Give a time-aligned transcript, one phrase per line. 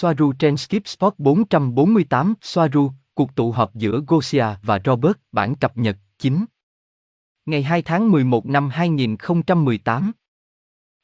[0.00, 5.76] Soaru trên Skip Sport 448, Soaru, cuộc tụ họp giữa Gosia và Robert, bản cập
[5.76, 6.44] nhật, 9.
[7.46, 10.12] Ngày 2 tháng 11 năm 2018.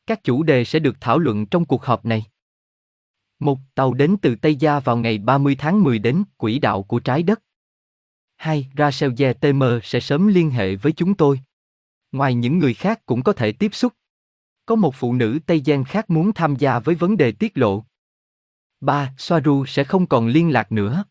[0.06, 2.24] Các chủ đề sẽ được thảo luận trong cuộc họp này.
[3.38, 7.00] Một tàu đến từ Tây Gia vào ngày 30 tháng 10 đến quỹ đạo của
[7.00, 7.42] trái đất.
[8.36, 8.68] 2.
[8.78, 11.40] Rachel TM sẽ sớm liên hệ với chúng tôi.
[12.12, 13.92] Ngoài những người khác cũng có thể tiếp xúc.
[14.66, 17.84] Có một phụ nữ Tây Giang khác muốn tham gia với vấn đề tiết lộ.
[18.84, 19.14] 3.
[19.18, 21.04] Soaru sẽ không còn liên lạc nữa.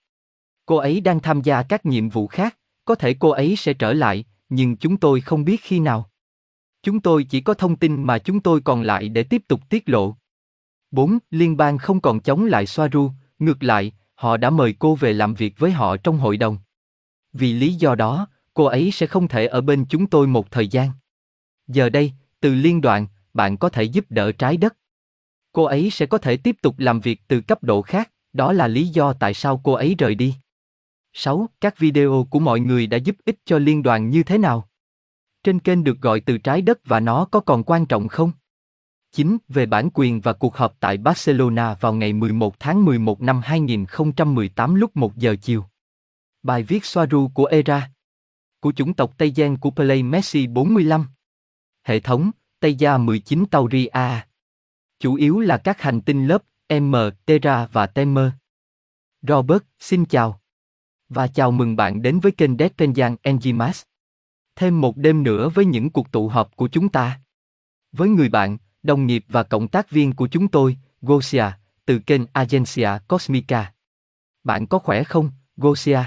[0.66, 3.94] Cô ấy đang tham gia các nhiệm vụ khác, có thể cô ấy sẽ trở
[3.94, 6.10] lại, nhưng chúng tôi không biết khi nào.
[6.84, 9.90] Chúng tôi chỉ có thông tin mà chúng tôi còn lại để tiếp tục tiết
[9.90, 10.16] lộ.
[10.92, 11.18] 4.
[11.32, 15.34] Liên bang không còn chống lại Soaru, ngược lại, họ đã mời cô về làm
[15.34, 16.58] việc với họ trong hội đồng.
[17.34, 20.68] Vì lý do đó, cô ấy sẽ không thể ở bên chúng tôi một thời
[20.68, 20.90] gian.
[21.68, 24.76] Giờ đây, từ liên đoàn, bạn có thể giúp đỡ trái đất.
[25.54, 28.68] Cô ấy sẽ có thể tiếp tục làm việc từ cấp độ khác, đó là
[28.68, 30.36] lý do tại sao cô ấy rời đi.
[31.14, 31.50] 6.
[31.62, 34.70] Các video của mọi người đã giúp ích cho liên đoàn như thế nào?
[35.44, 38.32] Trên kênh được gọi từ trái đất và nó có còn quan trọng không?
[39.12, 39.38] 9.
[39.48, 44.76] Về bản quyền và cuộc họp tại Barcelona vào ngày 11 tháng 11 năm 2018
[44.76, 45.66] lúc 1 giờ chiều.
[46.44, 47.90] Bài viết Soaru của ERA.
[48.60, 51.06] Của chủng tộc Tây Giang của Play Messi 45.
[51.84, 54.28] Hệ thống, Tây Gia 19 Tauri A.
[55.04, 56.44] Chủ yếu là các hành tinh lớp
[56.82, 58.32] M, Terra và Temer.
[59.22, 60.42] Robert, xin chào.
[61.10, 63.84] Và chào mừng bạn đến với kênh Deadpenjan Enzymas.
[64.56, 67.22] Thêm một đêm nữa với những cuộc tụ họp của chúng ta.
[67.92, 71.46] Với người bạn, đồng nghiệp và cộng tác viên của chúng tôi, Gosia,
[71.86, 73.74] từ kênh Agencia Cosmica.
[74.44, 76.00] Bạn có khỏe không, Gosia?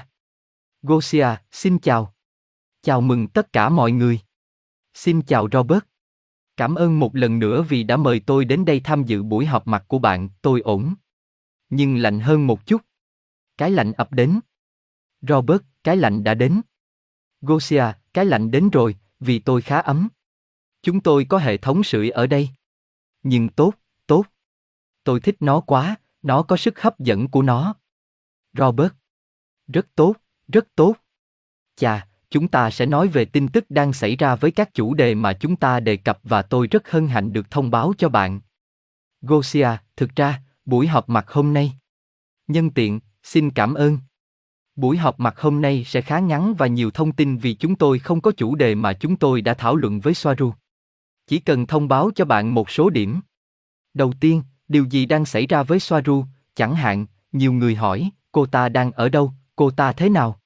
[0.82, 2.14] Gosia, xin chào.
[2.82, 4.20] Chào mừng tất cả mọi người.
[4.94, 5.84] Xin chào Robert.
[6.56, 9.66] Cảm ơn một lần nữa vì đã mời tôi đến đây tham dự buổi họp
[9.66, 10.94] mặt của bạn, tôi ổn.
[11.70, 12.82] Nhưng lạnh hơn một chút.
[13.58, 14.40] Cái lạnh ập đến.
[15.20, 16.60] Robert, cái lạnh đã đến.
[17.40, 20.08] Gosia, cái lạnh đến rồi, vì tôi khá ấm.
[20.82, 22.50] Chúng tôi có hệ thống sưởi ở đây.
[23.22, 23.74] Nhưng tốt,
[24.06, 24.24] tốt.
[25.04, 27.74] Tôi thích nó quá, nó có sức hấp dẫn của nó.
[28.52, 28.92] Robert.
[29.66, 30.14] Rất tốt,
[30.48, 30.94] rất tốt.
[31.76, 35.14] Chà, chúng ta sẽ nói về tin tức đang xảy ra với các chủ đề
[35.14, 38.40] mà chúng ta đề cập và tôi rất hân hạnh được thông báo cho bạn.
[39.22, 41.72] Gosia, thực ra, buổi họp mặt hôm nay.
[42.48, 43.98] Nhân tiện, xin cảm ơn.
[44.76, 47.98] Buổi họp mặt hôm nay sẽ khá ngắn và nhiều thông tin vì chúng tôi
[47.98, 50.52] không có chủ đề mà chúng tôi đã thảo luận với Soaru.
[51.26, 53.20] Chỉ cần thông báo cho bạn một số điểm.
[53.94, 58.46] Đầu tiên, điều gì đang xảy ra với Soaru, chẳng hạn, nhiều người hỏi, cô
[58.46, 60.40] ta đang ở đâu, cô ta thế nào?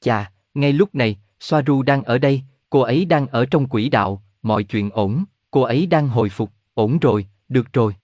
[0.00, 4.22] Chà, ngay lúc này, Soaru đang ở đây, cô ấy đang ở trong quỹ đạo,
[4.42, 7.94] mọi chuyện ổn, cô ấy đang hồi phục, ổn rồi, được rồi.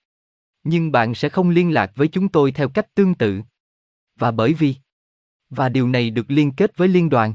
[0.65, 3.41] Nhưng bạn sẽ không liên lạc với chúng tôi theo cách tương tự.
[4.19, 4.75] Và bởi vì
[5.50, 7.34] và điều này được liên kết với liên đoàn.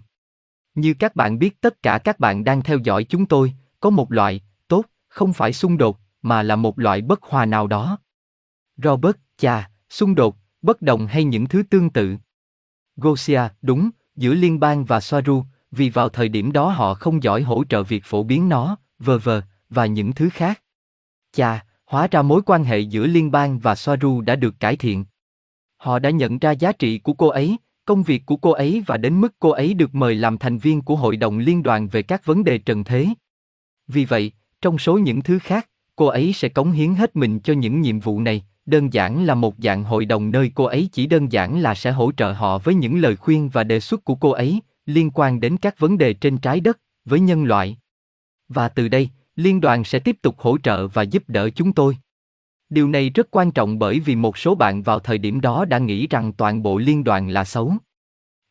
[0.75, 4.11] Như các bạn biết tất cả các bạn đang theo dõi chúng tôi, có một
[4.11, 7.99] loại, tốt, không phải xung đột, mà là một loại bất hòa nào đó.
[8.77, 12.17] Robert, chà, xung đột, bất đồng hay những thứ tương tự.
[12.95, 17.41] Gosia, đúng, giữa liên bang và Soaru, vì vào thời điểm đó họ không giỏi
[17.41, 20.61] hỗ trợ việc phổ biến nó, vờ vờ, và những thứ khác.
[21.31, 25.05] Chà, hóa ra mối quan hệ giữa liên bang và Soaru đã được cải thiện.
[25.77, 28.97] Họ đã nhận ra giá trị của cô ấy, công việc của cô ấy và
[28.97, 32.01] đến mức cô ấy được mời làm thành viên của hội đồng liên đoàn về
[32.01, 33.07] các vấn đề trần thế.
[33.87, 37.53] Vì vậy, trong số những thứ khác, cô ấy sẽ cống hiến hết mình cho
[37.53, 41.07] những nhiệm vụ này, đơn giản là một dạng hội đồng nơi cô ấy chỉ
[41.07, 44.15] đơn giản là sẽ hỗ trợ họ với những lời khuyên và đề xuất của
[44.15, 47.77] cô ấy liên quan đến các vấn đề trên trái đất với nhân loại.
[48.47, 51.97] Và từ đây, liên đoàn sẽ tiếp tục hỗ trợ và giúp đỡ chúng tôi.
[52.69, 55.77] Điều này rất quan trọng bởi vì một số bạn vào thời điểm đó đã
[55.77, 57.73] nghĩ rằng toàn bộ liên đoàn là xấu.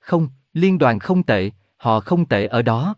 [0.01, 2.95] Không, liên đoàn không tệ, họ không tệ ở đó.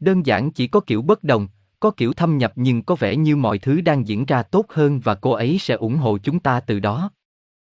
[0.00, 1.48] Đơn giản chỉ có kiểu bất đồng,
[1.80, 5.00] có kiểu thâm nhập nhưng có vẻ như mọi thứ đang diễn ra tốt hơn
[5.00, 7.10] và cô ấy sẽ ủng hộ chúng ta từ đó.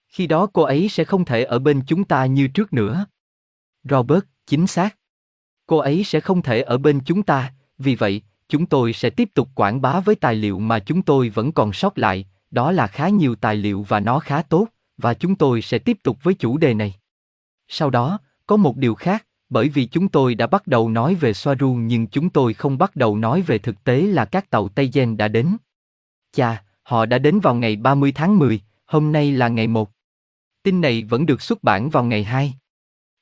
[0.07, 3.05] Khi đó cô ấy sẽ không thể ở bên chúng ta như trước nữa.
[3.83, 4.97] Robert, chính xác.
[5.65, 9.29] Cô ấy sẽ không thể ở bên chúng ta, vì vậy, chúng tôi sẽ tiếp
[9.33, 12.87] tục quảng bá với tài liệu mà chúng tôi vẫn còn sót lại, đó là
[12.87, 14.67] khá nhiều tài liệu và nó khá tốt,
[14.97, 16.95] và chúng tôi sẽ tiếp tục với chủ đề này.
[17.67, 21.33] Sau đó, có một điều khác, bởi vì chúng tôi đã bắt đầu nói về
[21.33, 24.89] Soaru nhưng chúng tôi không bắt đầu nói về thực tế là các tàu Tây
[24.93, 25.57] Gen đã đến.
[26.31, 29.91] Chà, họ đã đến vào ngày 30 tháng 10, hôm nay là ngày 1.
[30.63, 32.53] Tin này vẫn được xuất bản vào ngày 2.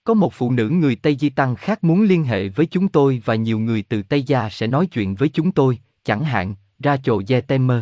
[0.03, 3.21] Có một phụ nữ người Tây Di Tăng khác muốn liên hệ với chúng tôi
[3.25, 7.15] và nhiều người từ Tây Gia sẽ nói chuyện với chúng tôi, chẳng hạn, Rachel
[7.27, 7.79] Yetemer.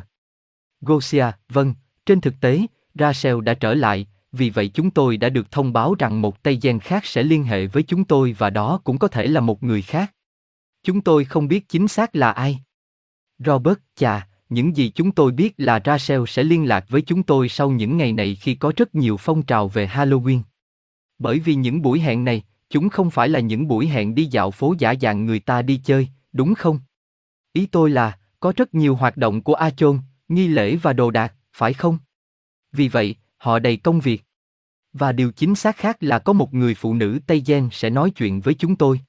[0.82, 1.74] Gosia, vâng,
[2.06, 2.62] trên thực tế,
[2.96, 6.60] Rachel đã trở lại, vì vậy chúng tôi đã được thông báo rằng một Tây
[6.62, 9.64] Gen khác sẽ liên hệ với chúng tôi và đó cũng có thể là một
[9.64, 10.14] người khác.
[10.84, 12.60] Chúng tôi không biết chính xác là ai.
[13.40, 17.50] Robert, chà, những gì chúng tôi biết là Rachel sẽ liên lạc với chúng tôi
[17.50, 20.42] sau những ngày này khi có rất nhiều phong trào về Halloween.
[21.20, 24.52] Bởi vì những buổi hẹn này, chúng không phải là những buổi hẹn đi dạo
[24.52, 26.80] phố giả dạng người ta đi chơi, đúng không?
[27.54, 31.12] Ý tôi là, có rất nhiều hoạt động của A Chôn, nghi lễ và đồ
[31.12, 31.98] đạc, phải không?
[32.72, 34.24] Vì vậy, họ đầy công việc.
[34.94, 38.12] Và điều chính xác khác là có một người phụ nữ Tây Gen sẽ nói
[38.12, 39.02] chuyện với chúng tôi.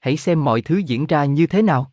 [0.00, 1.92] Hãy xem mọi thứ diễn ra như thế nào.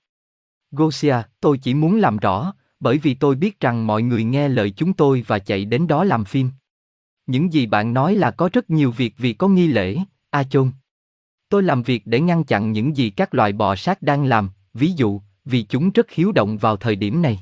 [0.71, 4.71] Gosia, tôi chỉ muốn làm rõ, bởi vì tôi biết rằng mọi người nghe lời
[4.71, 6.49] chúng tôi và chạy đến đó làm phim.
[7.27, 9.97] Những gì bạn nói là có rất nhiều việc vì có nghi lễ,
[10.29, 10.71] A Chôn.
[11.49, 14.91] Tôi làm việc để ngăn chặn những gì các loài bò sát đang làm, ví
[14.91, 17.39] dụ, vì chúng rất hiếu động vào thời điểm này.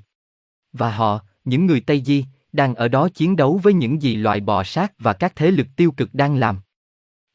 [0.73, 4.39] Và họ, những người Tây Di, đang ở đó chiến đấu với những gì loài
[4.39, 6.59] bò sát và các thế lực tiêu cực đang làm.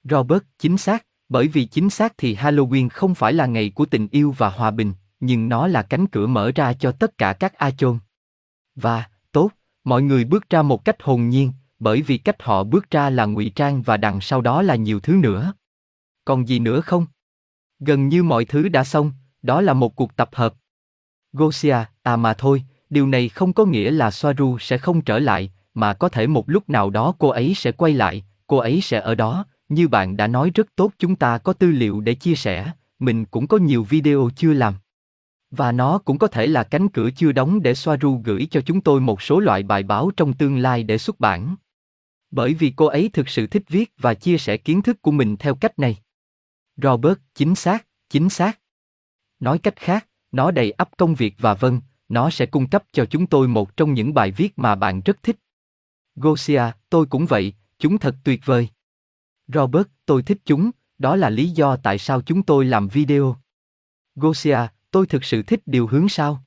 [0.05, 4.09] Robert, chính xác, bởi vì chính xác thì Halloween không phải là ngày của tình
[4.11, 7.55] yêu và hòa bình, nhưng nó là cánh cửa mở ra cho tất cả các
[7.55, 7.99] A chôn.
[8.75, 9.51] Và, tốt,
[9.85, 13.25] mọi người bước ra một cách hồn nhiên, bởi vì cách họ bước ra là
[13.25, 15.53] ngụy trang và đằng sau đó là nhiều thứ nữa.
[16.25, 17.07] Còn gì nữa không?
[17.79, 19.13] Gần như mọi thứ đã xong,
[19.43, 20.55] đó là một cuộc tập hợp.
[21.33, 25.51] Gosia, à mà thôi, điều này không có nghĩa là Soaru sẽ không trở lại,
[25.75, 29.01] mà có thể một lúc nào đó cô ấy sẽ quay lại, cô ấy sẽ
[29.01, 32.35] ở đó, như bạn đã nói rất tốt chúng ta có tư liệu để chia
[32.35, 34.75] sẻ, mình cũng có nhiều video chưa làm.
[35.51, 38.81] Và nó cũng có thể là cánh cửa chưa đóng để Soaru gửi cho chúng
[38.81, 41.57] tôi một số loại bài báo trong tương lai để xuất bản.
[42.31, 45.37] Bởi vì cô ấy thực sự thích viết và chia sẻ kiến thức của mình
[45.37, 45.97] theo cách này.
[46.77, 48.61] Robert, chính xác, chính xác.
[49.41, 53.05] Nói cách khác, nó đầy ắp công việc và vâng, nó sẽ cung cấp cho
[53.05, 55.37] chúng tôi một trong những bài viết mà bạn rất thích.
[56.17, 58.69] Gosia, tôi cũng vậy, chúng thật tuyệt vời.
[59.49, 63.37] Robert, tôi thích chúng, đó là lý do tại sao chúng tôi làm video.
[64.15, 64.59] Gosia,
[64.91, 66.45] tôi thực sự thích điều hướng sao.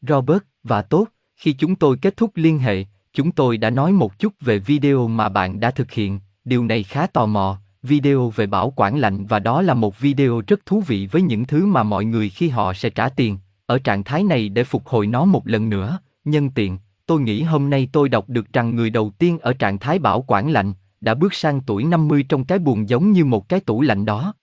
[0.00, 4.18] Robert, và tốt, khi chúng tôi kết thúc liên hệ, chúng tôi đã nói một
[4.18, 8.46] chút về video mà bạn đã thực hiện, điều này khá tò mò, video về
[8.46, 11.82] bảo quản lạnh và đó là một video rất thú vị với những thứ mà
[11.82, 15.24] mọi người khi họ sẽ trả tiền, ở trạng thái này để phục hồi nó
[15.24, 19.10] một lần nữa, nhân tiện, tôi nghĩ hôm nay tôi đọc được rằng người đầu
[19.18, 22.88] tiên ở trạng thái bảo quản lạnh, đã bước sang tuổi 50 trong cái buồn
[22.88, 24.34] giống như một cái tủ lạnh đó.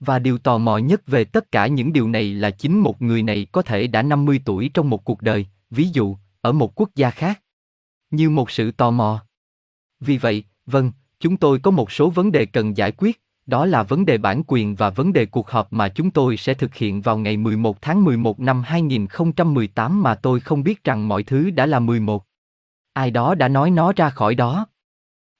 [0.00, 3.22] Và điều tò mò nhất về tất cả những điều này là chính một người
[3.22, 6.90] này có thể đã 50 tuổi trong một cuộc đời, ví dụ, ở một quốc
[6.94, 7.42] gia khác.
[8.10, 9.22] Như một sự tò mò.
[10.00, 13.82] Vì vậy, vâng, chúng tôi có một số vấn đề cần giải quyết, đó là
[13.82, 17.00] vấn đề bản quyền và vấn đề cuộc họp mà chúng tôi sẽ thực hiện
[17.00, 21.66] vào ngày 11 tháng 11 năm 2018 mà tôi không biết rằng mọi thứ đã
[21.66, 22.24] là 11.
[22.92, 24.66] Ai đó đã nói nó ra khỏi đó.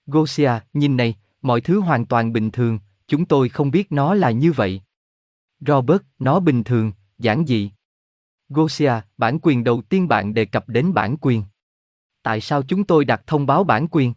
[0.06, 4.30] Gosia, nhìn này, mọi thứ hoàn toàn bình thường, chúng tôi không biết nó là
[4.30, 4.82] như vậy.
[5.60, 7.70] Robert, nó bình thường, giản dị.
[8.48, 11.42] Gosia, bản quyền đầu tiên bạn đề cập đến bản quyền.
[12.22, 14.14] Tại sao chúng tôi đặt thông báo bản quyền?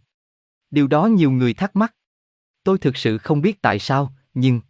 [0.71, 1.95] Điều đó nhiều người thắc mắc.
[2.63, 4.61] Tôi thực sự không biết tại sao, nhưng...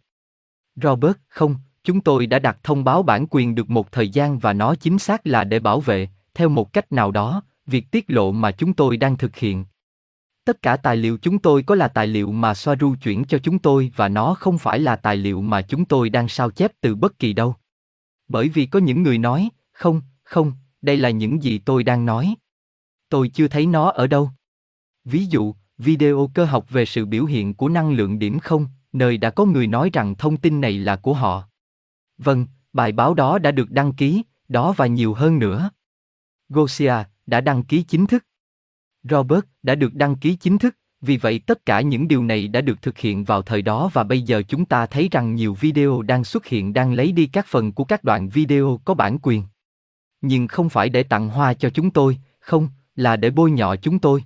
[0.76, 4.52] Robert, không, chúng tôi đã đặt thông báo bản quyền được một thời gian và
[4.52, 8.32] nó chính xác là để bảo vệ, theo một cách nào đó, việc tiết lộ
[8.32, 9.64] mà chúng tôi đang thực hiện.
[10.44, 13.58] Tất cả tài liệu chúng tôi có là tài liệu mà Soaru chuyển cho chúng
[13.58, 16.94] tôi và nó không phải là tài liệu mà chúng tôi đang sao chép từ
[16.94, 17.54] bất kỳ đâu.
[18.28, 22.34] Bởi vì có những người nói, không, không, đây là những gì tôi đang nói.
[23.08, 24.30] Tôi chưa thấy nó ở đâu.
[25.04, 29.16] Ví dụ, video cơ học về sự biểu hiện của năng lượng điểm không, nơi
[29.16, 31.44] đã có người nói rằng thông tin này là của họ.
[32.18, 35.70] Vâng, bài báo đó đã được đăng ký, đó và nhiều hơn nữa.
[36.48, 36.94] Gosia
[37.26, 38.24] đã đăng ký chính thức.
[39.02, 42.60] Robert đã được đăng ký chính thức, vì vậy tất cả những điều này đã
[42.60, 46.02] được thực hiện vào thời đó và bây giờ chúng ta thấy rằng nhiều video
[46.02, 49.42] đang xuất hiện đang lấy đi các phần của các đoạn video có bản quyền.
[50.20, 53.98] Nhưng không phải để tặng hoa cho chúng tôi, không, là để bôi nhọ chúng
[53.98, 54.24] tôi.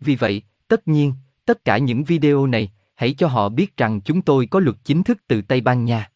[0.00, 1.12] Vì vậy, tất nhiên,
[1.44, 5.02] tất cả những video này, hãy cho họ biết rằng chúng tôi có luật chính
[5.02, 6.10] thức từ Tây Ban Nha.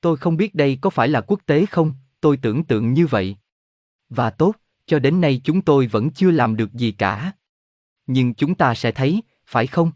[0.00, 3.36] Tôi không biết đây có phải là quốc tế không, tôi tưởng tượng như vậy.
[4.08, 4.54] Và tốt,
[4.86, 7.32] cho đến nay chúng tôi vẫn chưa làm được gì cả.
[8.06, 9.92] Nhưng chúng ta sẽ thấy, phải không?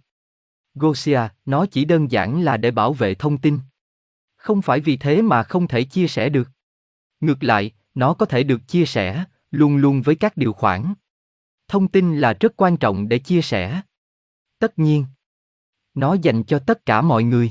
[0.74, 3.58] Gosia, nó chỉ đơn giản là để bảo vệ thông tin.
[4.36, 6.48] Không phải vì thế mà không thể chia sẻ được.
[7.20, 10.94] Ngược lại, nó có thể được chia sẻ, luôn luôn với các điều khoản.
[11.68, 13.80] Thông tin là rất quan trọng để chia sẻ.
[14.58, 15.04] Tất nhiên,
[15.94, 17.50] nó dành cho tất cả mọi người.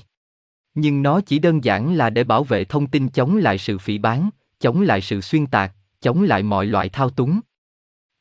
[0.74, 3.98] Nhưng nó chỉ đơn giản là để bảo vệ thông tin chống lại sự phỉ
[3.98, 7.40] bán, chống lại sự xuyên tạc, chống lại mọi loại thao túng.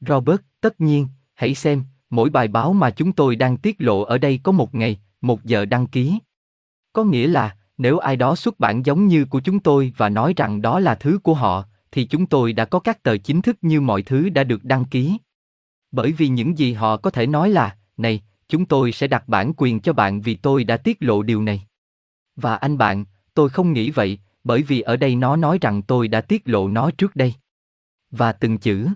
[0.01, 4.19] Robert, tất nhiên, hãy xem, mỗi bài báo mà chúng tôi đang tiết lộ ở
[4.19, 6.19] đây có một ngày, một giờ đăng ký.
[6.93, 10.35] Có nghĩa là, nếu ai đó xuất bản giống như của chúng tôi và nói
[10.37, 13.57] rằng đó là thứ của họ, thì chúng tôi đã có các tờ chính thức
[13.63, 15.19] như mọi thứ đã được đăng ký.
[15.97, 19.53] Bởi vì những gì họ có thể nói là, này, chúng tôi sẽ đặt bản
[19.57, 21.67] quyền cho bạn vì tôi đã tiết lộ điều này.
[22.37, 26.09] Và anh bạn, tôi không nghĩ vậy, bởi vì ở đây nó nói rằng tôi
[26.09, 27.35] đã tiết lộ nó trước đây.
[28.11, 28.89] Và từng chữ.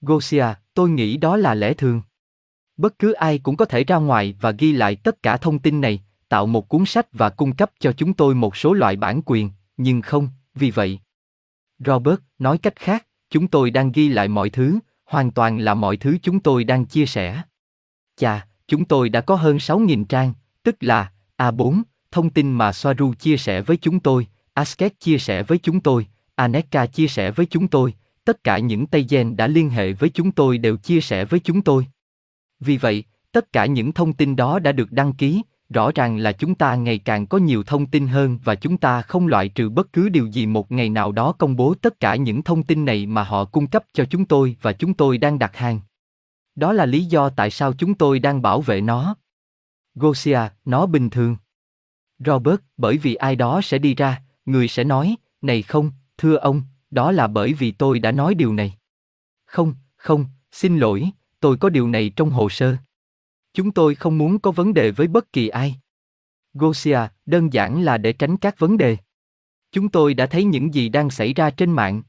[0.00, 2.02] Gosia, tôi nghĩ đó là lẽ thường.
[2.76, 5.80] Bất cứ ai cũng có thể ra ngoài và ghi lại tất cả thông tin
[5.80, 9.20] này, tạo một cuốn sách và cung cấp cho chúng tôi một số loại bản
[9.26, 11.00] quyền, nhưng không, vì vậy.
[11.78, 14.78] Robert nói cách khác, chúng tôi đang ghi lại mọi thứ,
[15.12, 17.42] hoàn toàn là mọi thứ chúng tôi đang chia sẻ.
[18.16, 23.14] Chà, chúng tôi đã có hơn 6.000 trang, tức là A4, thông tin mà Soaru
[23.14, 27.46] chia sẻ với chúng tôi, Asket chia sẻ với chúng tôi, Aneka chia sẻ với
[27.46, 31.00] chúng tôi, tất cả những tây gen đã liên hệ với chúng tôi đều chia
[31.00, 31.86] sẻ với chúng tôi.
[32.60, 35.42] Vì vậy, tất cả những thông tin đó đã được đăng ký,
[35.72, 39.02] rõ ràng là chúng ta ngày càng có nhiều thông tin hơn và chúng ta
[39.02, 42.16] không loại trừ bất cứ điều gì một ngày nào đó công bố tất cả
[42.16, 45.38] những thông tin này mà họ cung cấp cho chúng tôi và chúng tôi đang
[45.38, 45.80] đặt hàng.
[46.54, 49.16] Đó là lý do tại sao chúng tôi đang bảo vệ nó.
[49.94, 51.36] Gosia, nó bình thường.
[52.18, 56.62] Robert, bởi vì ai đó sẽ đi ra, người sẽ nói, này không, thưa ông,
[56.90, 58.74] đó là bởi vì tôi đã nói điều này.
[59.44, 61.10] Không, không, xin lỗi,
[61.40, 62.76] tôi có điều này trong hồ sơ.
[63.54, 65.76] Chúng tôi không muốn có vấn đề với bất kỳ ai.
[66.54, 68.96] Gosia, đơn giản là để tránh các vấn đề.
[69.72, 72.02] Chúng tôi đã thấy những gì đang xảy ra trên mạng.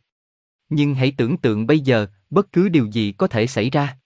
[0.69, 3.97] Nhưng hãy tưởng tượng bây giờ, bất cứ điều gì có thể xảy ra.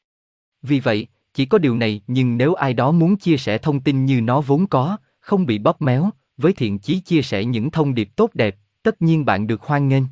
[0.61, 4.05] Vì vậy, chỉ có điều này nhưng nếu ai đó muốn chia sẻ thông tin
[4.05, 7.93] như nó vốn có, không bị bóp méo, với thiện chí chia sẻ những thông
[7.93, 10.03] điệp tốt đẹp, tất nhiên bạn được hoan nghênh.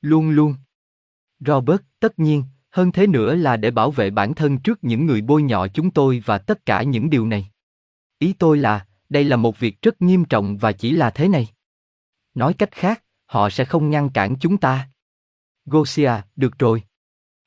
[0.00, 0.54] Luôn luôn.
[1.40, 2.44] Robert, tất nhiên,
[2.74, 5.90] hơn thế nữa là để bảo vệ bản thân trước những người bôi nhọ chúng
[5.90, 7.50] tôi và tất cả những điều này.
[8.18, 11.48] Ý tôi là, đây là một việc rất nghiêm trọng và chỉ là thế này.
[12.34, 14.88] Nói cách khác, họ sẽ không ngăn cản chúng ta.
[15.66, 16.82] Gosia, được rồi.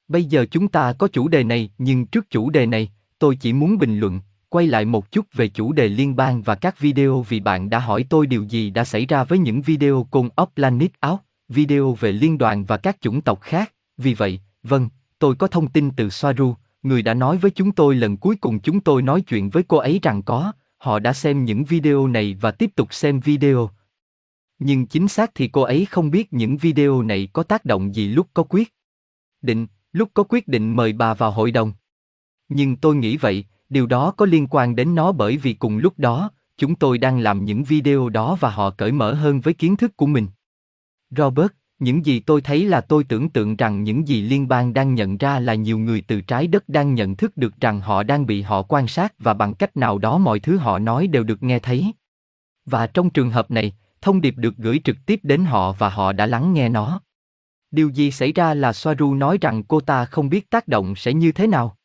[0.08, 3.54] Bây giờ chúng ta có chủ đề này, nhưng trước chủ đề này, tôi chỉ
[3.54, 7.22] muốn bình luận, quay lại một chút về chủ đề liên bang và các video
[7.30, 10.92] vì bạn đã hỏi tôi điều gì đã xảy ra với những video cùng Planet
[11.08, 11.20] Out,
[11.50, 13.74] video về liên đoàn và các chủng tộc khác.
[13.98, 17.96] Vì vậy, vâng, tôi có thông tin từ Soaru, người đã nói với chúng tôi
[17.96, 21.46] lần cuối cùng chúng tôi nói chuyện với cô ấy rằng có, họ đã xem
[21.46, 23.70] những video này và tiếp tục xem video.
[24.60, 28.08] Nhưng chính xác thì cô ấy không biết những video này có tác động gì
[28.08, 28.74] lúc có quyết
[29.42, 31.74] định, lúc có quyết định mời bà vào hội đồng.
[32.50, 35.94] Nhưng tôi nghĩ vậy, điều đó có liên quan đến nó bởi vì cùng lúc
[35.98, 39.76] đó, chúng tôi đang làm những video đó và họ cởi mở hơn với kiến
[39.76, 40.28] thức của mình.
[41.10, 44.96] Robert, những gì tôi thấy là tôi tưởng tượng rằng những gì liên bang đang
[44.96, 48.26] nhận ra là nhiều người từ trái đất đang nhận thức được rằng họ đang
[48.26, 51.44] bị họ quan sát và bằng cách nào đó mọi thứ họ nói đều được
[51.44, 51.92] nghe thấy.
[52.66, 56.14] Và trong trường hợp này, thông điệp được gửi trực tiếp đến họ và họ
[56.14, 57.02] đã lắng nghe nó.
[57.72, 61.14] Điều gì xảy ra là Soaru nói rằng cô ta không biết tác động sẽ
[61.14, 61.78] như thế nào.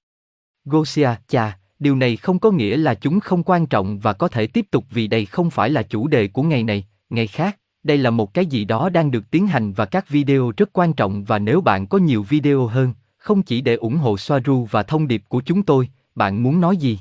[0.64, 4.46] Gosia, chà, điều này không có nghĩa là chúng không quan trọng và có thể
[4.46, 7.98] tiếp tục vì đây không phải là chủ đề của ngày này, ngày khác, đây
[7.98, 11.24] là một cái gì đó đang được tiến hành và các video rất quan trọng
[11.24, 15.08] và nếu bạn có nhiều video hơn, không chỉ để ủng hộ Soaru và thông
[15.08, 16.98] điệp của chúng tôi, bạn muốn nói gì?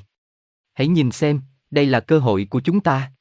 [0.74, 3.12] Hãy nhìn xem, đây là cơ hội của chúng ta.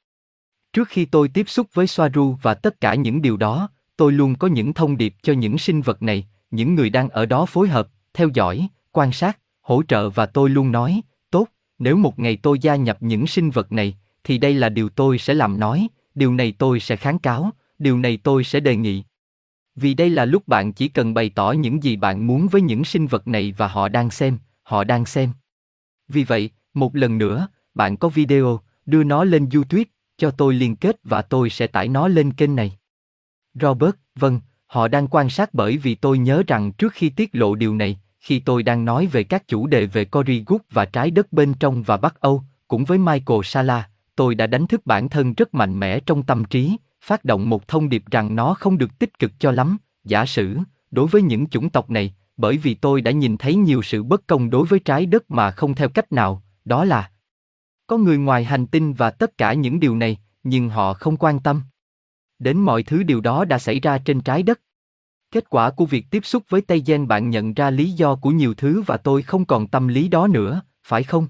[0.73, 4.35] Trước khi tôi tiếp xúc với Soaru và tất cả những điều đó, tôi luôn
[4.35, 7.67] có những thông điệp cho những sinh vật này, những người đang ở đó phối
[7.67, 11.01] hợp, theo dõi, quan sát, hỗ trợ và tôi luôn nói,
[11.31, 11.47] tốt,
[11.79, 15.17] nếu một ngày tôi gia nhập những sinh vật này, thì đây là điều tôi
[15.17, 19.03] sẽ làm nói, điều này tôi sẽ kháng cáo, điều này tôi sẽ đề nghị.
[19.75, 22.83] Vì đây là lúc bạn chỉ cần bày tỏ những gì bạn muốn với những
[22.83, 25.29] sinh vật này và họ đang xem, họ đang xem.
[26.07, 29.83] Vì vậy, một lần nữa, bạn có video, đưa nó lên YouTube,
[30.17, 32.77] cho tôi liên kết và tôi sẽ tải nó lên kênh này.
[33.53, 37.55] Robert, vâng, họ đang quan sát bởi vì tôi nhớ rằng trước khi tiết lộ
[37.55, 41.11] điều này, khi tôi đang nói về các chủ đề về Cory Good và trái
[41.11, 45.09] đất bên trong và Bắc Âu, cũng với Michael Sala, tôi đã đánh thức bản
[45.09, 48.77] thân rất mạnh mẽ trong tâm trí, phát động một thông điệp rằng nó không
[48.77, 50.57] được tích cực cho lắm, giả sử,
[50.91, 54.27] đối với những chủng tộc này, bởi vì tôi đã nhìn thấy nhiều sự bất
[54.27, 57.11] công đối với trái đất mà không theo cách nào, đó là
[57.87, 61.39] có người ngoài hành tinh và tất cả những điều này, nhưng họ không quan
[61.39, 61.61] tâm.
[62.39, 64.61] Đến mọi thứ điều đó đã xảy ra trên trái đất.
[65.31, 68.29] Kết quả của việc tiếp xúc với Tây Gen bạn nhận ra lý do của
[68.29, 71.27] nhiều thứ và tôi không còn tâm lý đó nữa, phải không?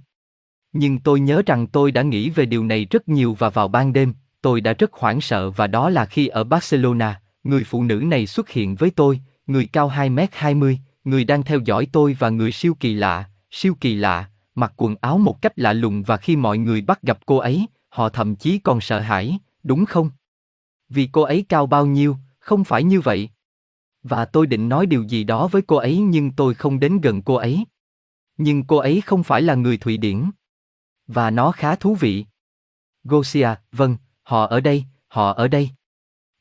[0.74, 3.94] Nhưng tôi nhớ rằng tôi đã nghĩ về điều này rất nhiều và vào ban
[3.94, 7.96] đêm, tôi đã rất hoảng sợ và đó là khi ở Barcelona, người phụ nữ
[7.96, 12.16] này xuất hiện với tôi, người cao 2 m 20, người đang theo dõi tôi
[12.20, 16.04] và người siêu kỳ lạ, siêu kỳ lạ, mặc quần áo một cách lạ lùng
[16.04, 19.86] và khi mọi người bắt gặp cô ấy, họ thậm chí còn sợ hãi, đúng
[19.86, 20.10] không?
[20.90, 23.30] Vì cô ấy cao bao nhiêu, không phải như vậy.
[24.04, 27.22] Và tôi định nói điều gì đó với cô ấy nhưng tôi không đến gần
[27.22, 27.66] cô ấy.
[28.38, 30.24] Nhưng cô ấy không phải là người Thụy Điển.
[31.14, 32.26] Và nó khá thú vị.
[33.04, 35.70] Gosia, vâng, họ ở đây, họ ở đây.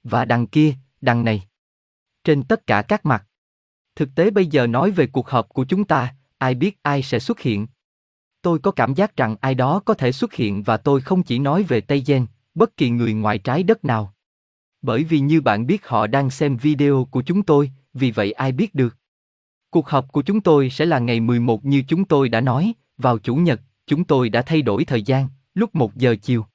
[0.05, 1.43] Và đằng kia, đằng này.
[2.25, 3.27] Trên tất cả các mặt.
[3.97, 7.19] Thực tế bây giờ nói về cuộc họp của chúng ta, ai biết ai sẽ
[7.19, 7.67] xuất hiện.
[8.43, 11.39] Tôi có cảm giác rằng ai đó có thể xuất hiện và tôi không chỉ
[11.39, 14.15] nói về Tây Gen, bất kỳ người ngoài trái đất nào.
[14.83, 18.53] Bởi vì như bạn biết họ đang xem video của chúng tôi, vì vậy ai
[18.53, 18.97] biết được.
[19.71, 23.19] Cuộc họp của chúng tôi sẽ là ngày 11 như chúng tôi đã nói, vào
[23.19, 23.61] Chủ nhật,
[23.91, 26.47] chúng tôi đã thay đổi thời gian, lúc 1 giờ chiều.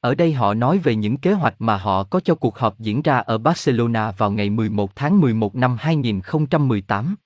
[0.00, 3.02] Ở đây họ nói về những kế hoạch mà họ có cho cuộc họp diễn
[3.02, 7.16] ra ở Barcelona vào ngày 11 tháng 11 năm 2018.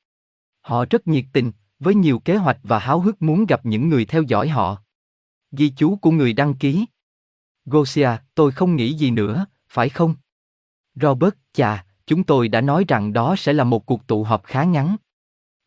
[0.60, 4.04] Họ rất nhiệt tình, với nhiều kế hoạch và háo hức muốn gặp những người
[4.04, 4.82] theo dõi họ.
[5.52, 6.86] Ghi chú của người đăng ký.
[7.64, 10.14] Gosia, tôi không nghĩ gì nữa, phải không?
[10.94, 14.64] Robert, chà, chúng tôi đã nói rằng đó sẽ là một cuộc tụ họp khá
[14.64, 14.96] ngắn.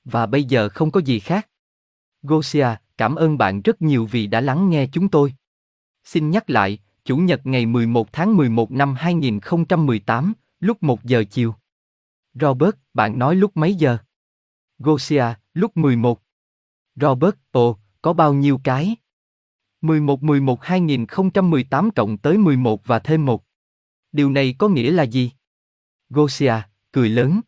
[0.06, 1.50] Và bây giờ không có gì khác.
[2.22, 5.34] Gosia, cảm ơn bạn rất nhiều vì đã lắng nghe chúng tôi.
[6.04, 11.56] Xin nhắc lại, Chủ nhật ngày 11 tháng 11 năm 2018, lúc 1 giờ chiều.
[12.34, 13.98] Robert, bạn nói lúc mấy giờ?
[14.80, 16.22] Gosia, lúc 11.
[16.96, 18.96] Robert, ồ, có bao nhiêu cái?
[19.82, 23.44] 11 11 2018 cộng tới 11 và thêm 1.
[24.12, 25.32] Điều này có nghĩa là gì?
[26.10, 26.54] Gosia,
[26.92, 27.42] cười lớn.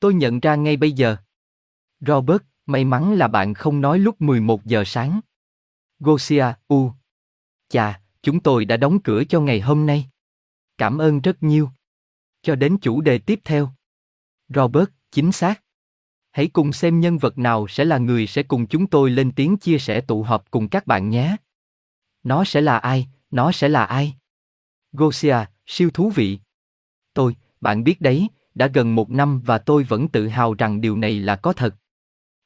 [0.00, 1.16] Tôi nhận ra ngay bây giờ.
[2.00, 2.42] Robert,
[2.72, 5.20] may mắn là bạn không nói lúc 11 giờ sáng.
[6.00, 6.92] Gosia, u.
[7.68, 10.10] Chà, chúng tôi đã đóng cửa cho ngày hôm nay.
[10.78, 11.70] Cảm ơn rất nhiều.
[12.42, 13.70] Cho đến chủ đề tiếp theo.
[14.48, 15.62] Robert, chính xác.
[16.30, 19.56] Hãy cùng xem nhân vật nào sẽ là người sẽ cùng chúng tôi lên tiếng
[19.56, 21.36] chia sẻ tụ họp cùng các bạn nhé.
[22.22, 24.14] Nó sẽ là ai, nó sẽ là ai?
[24.92, 25.36] Gosia,
[25.66, 26.38] siêu thú vị.
[27.14, 30.96] Tôi, bạn biết đấy, đã gần một năm và tôi vẫn tự hào rằng điều
[30.96, 31.74] này là có thật.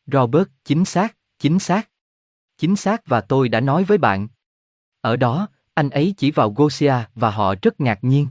[0.07, 1.89] Robert, chính xác, chính xác.
[2.59, 4.29] Chính xác và tôi đã nói với bạn.
[5.01, 8.27] Ở đó, anh ấy chỉ vào Gosia và họ rất ngạc nhiên.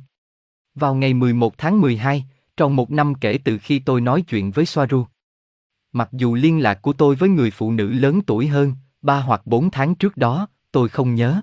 [0.76, 2.26] Vào ngày 11 tháng 12,
[2.58, 5.06] trong một năm kể từ khi tôi nói chuyện với Soaru.
[5.92, 9.42] Mặc dù liên lạc của tôi với người phụ nữ lớn tuổi hơn, ba hoặc
[9.46, 11.42] bốn tháng trước đó, tôi không nhớ.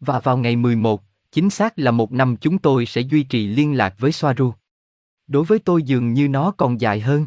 [0.00, 3.76] Và vào ngày 11, chính xác là một năm chúng tôi sẽ duy trì liên
[3.76, 4.52] lạc với Soaru.
[5.26, 7.26] Đối với tôi dường như nó còn dài hơn.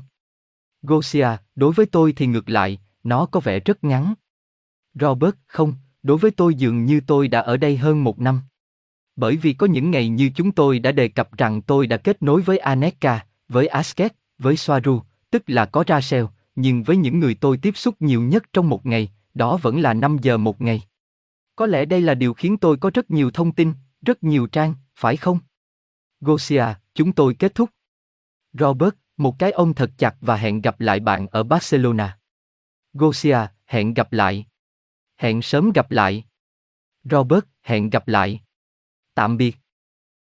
[0.84, 4.14] Gosia, đối với tôi thì ngược lại, nó có vẻ rất ngắn.
[4.94, 8.42] Robert, không, đối với tôi dường như tôi đã ở đây hơn một năm.
[9.16, 12.24] Bởi vì có những ngày như chúng tôi đã đề cập rằng tôi đã kết
[12.24, 17.36] nối với Aneka, với Asket, với Soaru, tức là có Rachel, nhưng với những người
[17.36, 20.82] tôi tiếp xúc nhiều nhất trong một ngày, đó vẫn là 5 giờ một ngày.
[21.56, 24.74] Có lẽ đây là điều khiến tôi có rất nhiều thông tin, rất nhiều trang,
[24.96, 25.40] phải không?
[26.22, 27.70] Gosia, chúng tôi kết thúc.
[28.54, 32.20] Robert, một cái ôm thật chặt và hẹn gặp lại bạn ở Barcelona.
[32.94, 34.46] Gosia, hẹn gặp lại.
[35.18, 36.26] Hẹn sớm gặp lại.
[37.04, 38.42] Robert, hẹn gặp lại.
[39.16, 39.63] Tạm biệt.